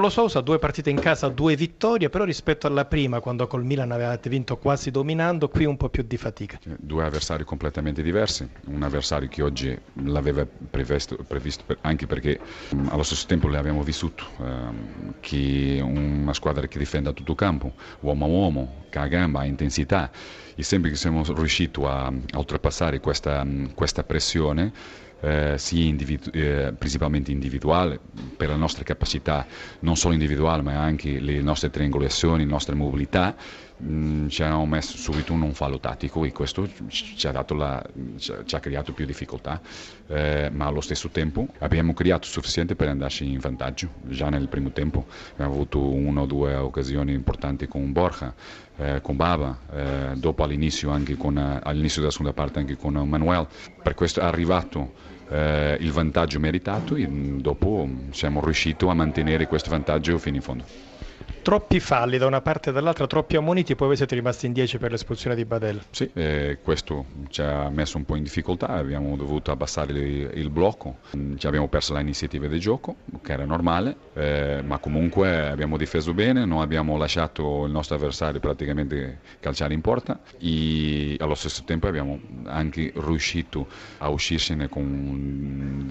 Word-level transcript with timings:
Lo 0.00 0.08
Sousa 0.08 0.40
due 0.40 0.58
partite 0.58 0.88
in 0.88 0.98
casa, 0.98 1.28
due 1.28 1.54
vittorie, 1.54 2.08
però 2.08 2.24
rispetto 2.24 2.66
alla 2.66 2.86
prima, 2.86 3.20
quando 3.20 3.46
col 3.46 3.62
Milan 3.62 3.92
avevate 3.92 4.30
vinto 4.30 4.56
quasi 4.56 4.90
dominando, 4.90 5.50
qui 5.50 5.66
un 5.66 5.76
po' 5.76 5.90
più 5.90 6.02
di 6.02 6.16
fatica. 6.16 6.58
Due 6.78 7.04
avversari 7.04 7.44
completamente 7.44 8.00
diversi, 8.02 8.48
un 8.68 8.82
avversario 8.82 9.28
che 9.28 9.42
oggi 9.42 9.78
l'aveva 10.04 10.46
previsto, 10.46 11.18
previsto 11.28 11.64
anche 11.82 12.06
perché 12.06 12.40
um, 12.70 12.88
allo 12.90 13.02
stesso 13.02 13.26
tempo 13.26 13.48
l'abbiamo 13.48 13.82
vissuto, 13.82 14.24
um, 14.38 15.16
che 15.20 15.78
una 15.82 16.32
squadra 16.32 16.66
che 16.66 16.78
difende 16.78 17.10
a 17.10 17.12
tutto 17.12 17.34
campo, 17.34 17.74
uomo 18.00 18.24
a 18.24 18.28
uomo, 18.28 18.84
ha 18.90 19.06
gamba, 19.08 19.40
ha 19.40 19.44
intensità, 19.44 20.10
e 20.54 20.62
sempre 20.62 20.88
che 20.88 20.96
siamo 20.96 21.22
riusciti 21.34 21.82
a, 21.82 22.06
a 22.06 22.14
oltrepassare 22.36 22.98
questa, 22.98 23.46
questa 23.74 24.04
pressione, 24.04 24.72
eh, 25.22 25.54
sia 25.56 25.84
individu- 25.84 26.34
eh, 26.34 26.74
principalmente 26.76 27.30
individuale, 27.30 27.98
per 28.36 28.48
le 28.48 28.56
nostre 28.56 28.84
capacità 28.84 29.46
non 29.80 29.96
solo 29.96 30.14
individuali 30.14 30.62
ma 30.62 30.78
anche 30.78 31.20
le 31.20 31.40
nostre 31.40 31.70
triangolazioni, 31.70 32.44
le 32.44 32.50
nostre 32.50 32.74
mobilità, 32.74 33.34
mh, 33.82 34.28
ci 34.28 34.42
hanno 34.42 34.64
messo 34.64 34.96
subito 34.96 35.32
un 35.32 35.52
fallo 35.52 35.78
tattico 35.78 36.24
e 36.24 36.32
questo 36.32 36.68
ci 36.88 37.26
ha, 37.26 37.44
la, 37.48 37.84
ci 38.16 38.54
ha 38.54 38.60
creato 38.60 38.92
più 38.92 39.04
difficoltà, 39.04 39.60
eh, 40.06 40.50
ma 40.52 40.66
allo 40.66 40.80
stesso 40.80 41.08
tempo 41.08 41.48
abbiamo 41.58 41.92
creato 41.92 42.26
sufficiente 42.26 42.74
per 42.74 42.88
andarci 42.88 43.28
in 43.28 43.38
vantaggio. 43.38 43.88
Già 44.02 44.28
nel 44.28 44.48
primo 44.48 44.70
tempo, 44.70 45.06
abbiamo 45.32 45.52
avuto 45.52 45.80
una 45.92 46.22
o 46.22 46.26
due 46.26 46.54
occasioni 46.54 47.12
importanti 47.12 47.66
con 47.66 47.92
Borja, 47.92 48.32
eh, 48.76 49.00
con 49.02 49.16
Baba, 49.16 49.58
eh, 49.72 50.12
dopo 50.16 50.44
all'inizio, 50.44 50.90
anche 50.90 51.16
con, 51.16 51.36
all'inizio 51.36 52.00
della 52.00 52.12
seconda 52.12 52.32
parte 52.32 52.60
anche 52.60 52.76
con 52.76 52.94
Manuel, 52.94 53.46
per 53.82 53.94
questo 53.94 54.20
è 54.20 54.24
arrivato 54.24 54.92
eh, 55.28 55.76
il 55.80 55.90
vantaggio 55.90 56.38
meritato 56.38 56.94
e 56.94 57.06
dopo 57.06 57.88
siamo 58.10 58.40
riusciti 58.42 58.84
a 58.84 58.94
mantenere 58.94 59.46
questo 59.46 59.70
vantaggio 59.70 60.18
fino 60.18 60.36
in 60.36 60.42
fondo 60.42 60.64
troppi 61.42 61.80
falli 61.80 62.18
da 62.18 62.26
una 62.26 62.40
parte 62.40 62.70
e 62.70 62.72
dall'altra, 62.72 63.06
troppi 63.06 63.36
ammoniti, 63.36 63.74
poi 63.74 63.88
voi 63.88 63.96
siete 63.96 64.14
rimasti 64.14 64.46
in 64.46 64.52
10 64.52 64.78
per 64.78 64.92
l'espulsione 64.92 65.34
di 65.36 65.44
Badel. 65.44 65.82
Sì, 65.90 66.08
eh, 66.14 66.58
questo 66.62 67.04
ci 67.28 67.42
ha 67.42 67.68
messo 67.68 67.96
un 67.96 68.04
po' 68.04 68.16
in 68.16 68.22
difficoltà, 68.22 68.68
abbiamo 68.68 69.16
dovuto 69.16 69.50
abbassare 69.50 69.92
il, 69.92 70.30
il 70.34 70.50
blocco, 70.50 70.98
ci 71.36 71.46
abbiamo 71.46 71.68
perso 71.68 71.94
l'iniziativa 71.94 72.46
di 72.46 72.58
gioco, 72.58 72.96
che 73.20 73.32
era 73.32 73.44
normale, 73.44 73.96
eh, 74.14 74.62
ma 74.64 74.78
comunque 74.78 75.48
abbiamo 75.48 75.76
difeso 75.76 76.14
bene, 76.14 76.44
non 76.44 76.60
abbiamo 76.60 76.96
lasciato 76.96 77.66
il 77.66 77.72
nostro 77.72 77.96
avversario 77.96 78.40
praticamente 78.40 79.18
calciare 79.40 79.74
in 79.74 79.80
porta 79.80 80.20
e 80.38 81.16
allo 81.18 81.34
stesso 81.34 81.64
tempo 81.64 81.88
abbiamo 81.88 82.20
anche 82.44 82.92
riuscito 82.94 83.66
a 83.98 84.08
uscircene 84.08 84.68
con 84.68 85.86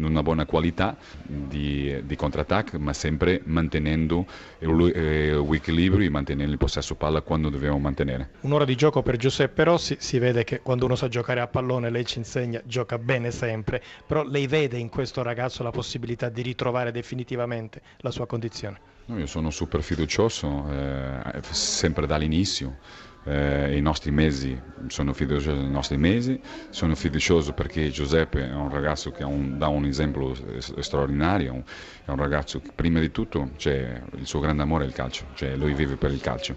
una 0.00 0.22
buona 0.22 0.46
qualità 0.46 0.96
di, 1.22 2.00
di 2.04 2.16
contrattacco, 2.16 2.78
ma 2.78 2.92
sempre 2.92 3.40
mantenendo 3.44 4.26
il 4.60 4.85
equilibrio 4.92 6.06
e 6.06 6.10
mantenere 6.10 6.50
il 6.50 6.56
possesso 6.58 6.94
palla 6.94 7.20
quando 7.20 7.48
dobbiamo 7.48 7.78
mantenere. 7.78 8.30
Un'ora 8.40 8.64
di 8.64 8.74
gioco 8.74 9.02
per 9.02 9.16
Giuseppe 9.16 9.64
Rossi, 9.64 9.96
si 9.98 10.18
vede 10.18 10.44
che 10.44 10.60
quando 10.60 10.84
uno 10.84 10.94
sa 10.94 11.08
giocare 11.08 11.40
a 11.40 11.46
pallone 11.46 11.90
lei 11.90 12.04
ci 12.04 12.18
insegna, 12.18 12.60
gioca 12.64 12.98
bene 12.98 13.30
sempre, 13.30 13.82
però 14.06 14.24
lei 14.24 14.46
vede 14.46 14.78
in 14.78 14.88
questo 14.88 15.22
ragazzo 15.22 15.62
la 15.62 15.70
possibilità 15.70 16.28
di 16.28 16.42
ritrovare 16.42 16.92
definitivamente 16.92 17.80
la 17.98 18.10
sua 18.10 18.26
condizione. 18.26 18.94
No, 19.06 19.18
io 19.18 19.26
sono 19.26 19.50
super 19.50 19.82
fiducioso, 19.82 20.66
eh, 20.70 21.40
sempre 21.50 22.06
dall'inizio 22.06 22.78
eh, 23.26 23.76
i 23.76 23.80
nostri 23.80 24.10
mesi, 24.10 24.58
sono 24.86 25.12
fiducioso 25.12 25.60
nei 25.60 25.70
nostri 25.70 25.96
mesi, 25.96 26.40
sono 26.70 26.94
fiducioso 26.94 27.52
perché 27.52 27.90
Giuseppe 27.90 28.48
è 28.48 28.54
un 28.54 28.70
ragazzo 28.70 29.10
che 29.10 29.24
un, 29.24 29.58
dà 29.58 29.66
un 29.68 29.84
esempio 29.84 30.34
straordinario, 30.60 31.64
è 32.04 32.10
un 32.10 32.16
ragazzo 32.16 32.60
che 32.60 32.70
prima 32.74 33.00
di 33.00 33.10
tutto 33.10 33.50
cioè, 33.56 34.00
il 34.16 34.26
suo 34.26 34.40
grande 34.40 34.62
amore 34.62 34.84
è 34.84 34.86
il 34.86 34.92
calcio, 34.92 35.24
cioè 35.34 35.56
lui 35.56 35.74
vive 35.74 35.96
per 35.96 36.12
il 36.12 36.20
calcio, 36.20 36.56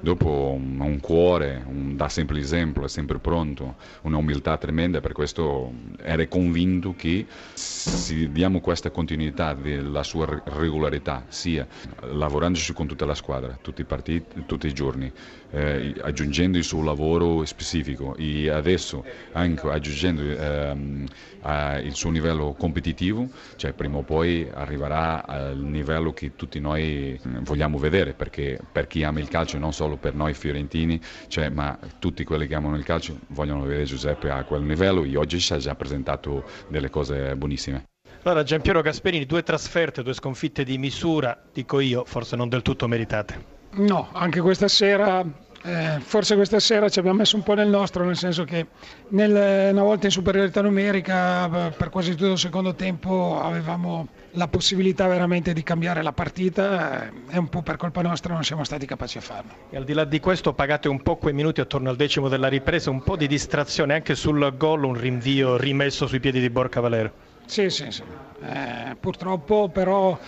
dopo 0.00 0.58
ha 0.78 0.84
un 0.84 0.98
cuore, 1.00 1.62
un, 1.66 1.96
dà 1.96 2.08
sempre 2.08 2.36
l'esempio, 2.36 2.84
è 2.84 2.88
sempre 2.88 3.18
pronto, 3.18 3.76
un'umiltà 4.02 4.58
tremenda, 4.58 5.00
per 5.00 5.12
questo 5.12 5.72
ero 6.02 6.28
convinto 6.28 6.94
che 6.94 7.26
se 7.54 8.30
diamo 8.30 8.60
questa 8.60 8.90
continuità 8.90 9.54
della 9.54 10.02
sua 10.02 10.42
regolarità, 10.44 11.24
sia 11.28 11.66
lavorandoci 12.00 12.74
con 12.74 12.86
tutta 12.86 13.06
la 13.06 13.14
squadra, 13.14 13.58
tutti 13.60 13.80
i 13.80 13.84
partiti, 13.84 14.44
tutti 14.44 14.66
i 14.66 14.74
giorni, 14.74 15.10
eh, 15.50 15.94
aggiungendo 16.10 16.58
il 16.58 16.64
suo 16.64 16.82
lavoro 16.82 17.44
specifico 17.44 18.14
e 18.16 18.50
adesso 18.50 19.04
anche 19.32 19.68
aggiungendo 19.68 20.22
ehm, 20.22 21.06
il 21.82 21.94
suo 21.94 22.10
livello 22.10 22.54
competitivo, 22.58 23.28
cioè 23.56 23.72
prima 23.72 23.96
o 23.98 24.02
poi 24.02 24.48
arriverà 24.52 25.24
al 25.26 25.58
livello 25.58 26.12
che 26.12 26.36
tutti 26.36 26.60
noi 26.60 27.18
vogliamo 27.40 27.78
vedere, 27.78 28.12
perché 28.12 28.58
per 28.70 28.86
chi 28.86 29.02
ama 29.02 29.20
il 29.20 29.28
calcio, 29.28 29.58
non 29.58 29.72
solo 29.72 29.96
per 29.96 30.14
noi 30.14 30.34
fiorentini, 30.34 31.00
cioè, 31.28 31.48
ma 31.48 31.78
tutti 31.98 32.24
quelli 32.24 32.46
che 32.46 32.54
amano 32.54 32.76
il 32.76 32.84
calcio 32.84 33.18
vogliono 33.28 33.62
vedere 33.62 33.84
Giuseppe 33.84 34.30
a 34.30 34.44
quel 34.44 34.66
livello 34.66 35.02
e 35.02 35.16
oggi 35.16 35.40
ci 35.40 35.52
ha 35.52 35.58
già 35.58 35.74
presentato 35.74 36.44
delle 36.68 36.90
cose 36.90 37.34
buonissime. 37.36 37.84
Allora 38.22 38.42
Giampiero 38.42 38.82
Gasperini, 38.82 39.24
due 39.24 39.42
trasferte, 39.42 40.02
due 40.02 40.12
sconfitte 40.12 40.62
di 40.62 40.76
misura, 40.76 41.42
dico 41.52 41.80
io, 41.80 42.04
forse 42.04 42.36
non 42.36 42.50
del 42.50 42.60
tutto 42.60 42.86
meritate. 42.86 43.58
No, 43.72 44.10
anche 44.12 44.40
questa 44.40 44.68
sera 44.68 45.24
eh, 45.62 45.98
forse 46.00 46.36
questa 46.36 46.58
sera 46.58 46.88
ci 46.88 46.98
abbiamo 46.98 47.18
messo 47.18 47.36
un 47.36 47.42
po' 47.42 47.54
nel 47.54 47.68
nostro, 47.68 48.04
nel 48.04 48.16
senso 48.16 48.44
che 48.44 48.68
nel, 49.08 49.72
una 49.72 49.82
volta 49.82 50.06
in 50.06 50.12
superiorità 50.12 50.62
numerica, 50.62 51.70
per 51.76 51.90
quasi 51.90 52.12
tutto 52.12 52.32
il 52.32 52.38
secondo 52.38 52.74
tempo, 52.74 53.38
avevamo 53.40 54.08
la 54.32 54.48
possibilità 54.48 55.06
veramente 55.06 55.52
di 55.52 55.62
cambiare 55.62 56.02
la 56.02 56.12
partita 56.12 57.08
eh, 57.08 57.12
e 57.30 57.38
un 57.38 57.48
po' 57.48 57.62
per 57.62 57.76
colpa 57.76 58.00
nostra 58.00 58.32
non 58.32 58.42
siamo 58.42 58.64
stati 58.64 58.86
capaci 58.86 59.18
a 59.18 59.20
farlo. 59.20 59.50
E 59.68 59.76
al 59.76 59.84
di 59.84 59.92
là 59.92 60.04
di 60.04 60.18
questo 60.18 60.54
pagate 60.54 60.88
un 60.88 61.02
po' 61.02 61.16
quei 61.16 61.34
minuti 61.34 61.60
attorno 61.60 61.90
al 61.90 61.96
decimo 61.96 62.28
della 62.28 62.48
ripresa, 62.48 62.88
un 62.88 63.02
po' 63.02 63.16
di 63.16 63.26
distrazione 63.26 63.94
anche 63.94 64.14
sul 64.14 64.54
gol, 64.56 64.84
un 64.84 64.94
rinvio 64.94 65.58
rimesso 65.58 66.06
sui 66.06 66.20
piedi 66.20 66.40
di 66.40 66.48
Borca 66.48 66.80
Valero. 66.80 67.12
Sì, 67.44 67.68
sì, 67.68 67.90
sì. 67.90 68.02
Eh, 68.42 68.96
purtroppo 68.98 69.68
però 69.68 70.18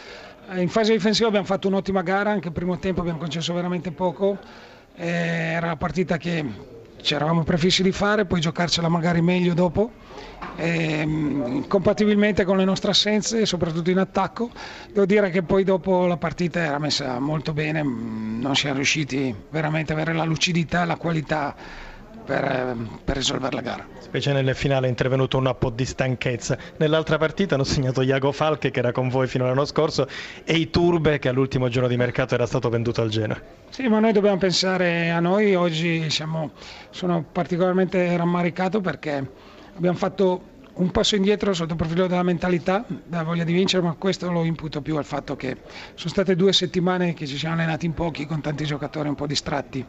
eh, 0.51 0.61
in 0.61 0.69
fase 0.69 0.93
difensiva 0.93 1.29
abbiamo 1.29 1.47
fatto 1.47 1.69
un'ottima 1.69 2.03
gara, 2.03 2.31
anche 2.31 2.49
il 2.49 2.55
primo 2.55 2.79
tempo 2.79 3.01
abbiamo 3.01 3.19
concesso 3.19 3.55
veramente 3.55 3.93
poco 3.93 4.39
eh, 4.97 5.07
era 5.07 5.67
la 5.69 5.77
partita 5.77 6.17
che 6.17 6.45
ci 7.03 7.15
eravamo 7.15 7.43
prefissi 7.43 7.83
di 7.83 7.93
fare, 7.93 8.25
poi 8.25 8.41
giocarcela 8.41 8.89
magari 8.89 9.21
meglio 9.21 9.55
dopo, 9.55 9.91
eh, 10.57 11.65
compatibilmente 11.67 12.45
con 12.45 12.57
le 12.57 12.65
nostre 12.65 12.93
assenze, 12.93 13.45
soprattutto 13.45 13.91
in 13.91 13.99
attacco. 13.99 14.51
Devo 14.93 15.05
dire 15.05 15.31
che 15.31 15.43
poi 15.43 15.65
dopo 15.65 16.07
la 16.07 16.17
partita 16.17 16.61
era 16.61 16.79
messa 16.79 17.19
molto 17.19 17.53
bene, 17.53 17.83
mm, 17.83 18.41
non 18.41 18.55
siamo 18.55 18.77
riusciti 18.77 19.35
veramente 19.51 19.93
a 19.93 19.97
avere 19.97 20.13
la 20.15 20.25
lucidità 20.25 20.83
e 20.83 20.87
la 20.87 20.97
qualità 20.97 21.55
per, 22.25 22.45
ehm, 22.45 23.01
per, 23.05 23.17
risolvere 23.17 23.55
la 23.57 23.61
gara. 23.61 23.87
Specie 23.99 24.33
nelle 24.33 24.55
finali 24.55 24.87
è 24.87 24.89
intervenuto 24.89 25.39
un 25.39 25.55
po' 25.59 25.71
di 25.71 25.85
stanchezza. 25.85 26.57
Nell'altra 26.79 27.19
partita 27.19 27.55
hanno 27.55 27.65
segnato 27.65 28.03
Iago 28.03 28.33
Falche 28.33 28.71
che 28.71 28.79
era 28.79 28.93
con 28.93 29.09
voi 29.09 29.27
fino 29.27 29.45
all'anno 29.45 29.65
scorso 29.65 30.07
e 30.45 30.55
i 30.55 30.71
Turbe 30.71 31.19
che 31.19 31.29
all'ultimo 31.29 31.69
giorno 31.69 31.89
di 31.89 31.97
mercato 31.97 32.35
era 32.35 32.47
stato 32.47 32.69
venduto 32.69 33.03
al 33.03 33.09
Genoa. 33.09 33.41
Sì, 33.71 33.89
ma 33.89 33.99
noi 33.99 34.13
dobbiamo 34.13 34.39
pensare 34.39 35.11
a 35.11 35.21
noi. 35.21 35.55
Oggi 35.55 36.11
siamo, 36.11 36.53
sono 36.91 37.25
particolarmente 37.31 38.17
rammaricato 38.17 38.81
perché 38.81 39.31
abbiamo 39.75 39.97
fatto 39.97 40.51
un 40.75 40.91
passo 40.91 41.17
indietro 41.17 41.53
sotto 41.53 41.73
il 41.73 41.77
profilo 41.77 42.07
della 42.07 42.23
mentalità, 42.23 42.85
della 42.87 43.23
voglia 43.25 43.45
di 43.45 43.53
vincere, 43.53 43.83
ma 43.83 43.95
questo 43.95 44.31
lo 44.31 44.45
imputo 44.45 44.81
più 44.81 44.97
al 44.97 45.05
fatto 45.05 45.37
che 45.37 45.59
sono 45.95 46.11
state 46.11 46.35
due 46.35 46.53
settimane 46.53 47.13
che 47.13 47.27
ci 47.27 47.37
siamo 47.37 47.57
allenati 47.57 47.87
in 47.87 47.95
pochi 47.95 48.27
con 48.27 48.41
tanti 48.41 48.65
giocatori 48.65 49.09
un 49.09 49.15
po' 49.15 49.27
distratti 49.27 49.85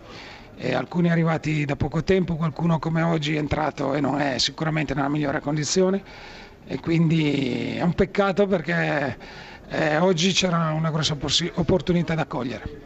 e 0.55 0.73
alcuni 0.73 1.09
arrivati 1.09 1.65
da 1.65 1.75
poco 1.75 2.03
tempo, 2.03 2.35
qualcuno 2.35 2.79
come 2.79 3.01
oggi 3.01 3.35
è 3.35 3.39
entrato 3.39 3.93
e 3.93 4.01
non 4.01 4.19
è 4.19 4.37
sicuramente 4.37 4.93
nella 4.93 5.09
migliore 5.09 5.39
condizione 5.39 6.03
e 6.65 6.79
quindi 6.79 7.75
è 7.75 7.81
un 7.81 7.93
peccato 7.93 8.45
perché 8.45 9.17
eh, 9.69 9.97
oggi 9.97 10.31
c'era 10.31 10.71
una 10.71 10.91
grossa 10.91 11.17
opportunità 11.55 12.13
da 12.13 12.25
cogliere. 12.25 12.81